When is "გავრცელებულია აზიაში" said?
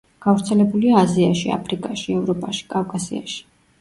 0.25-1.51